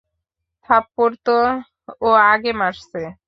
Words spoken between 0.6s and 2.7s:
থাপ্পড় তো ও আগে